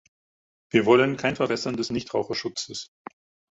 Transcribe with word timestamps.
Wir 0.71 0.87
wollen 0.87 1.15
kein 1.15 1.35
Verwässern 1.35 1.77
des 1.77 1.91
Nichtraucherschutzes. 1.91 2.89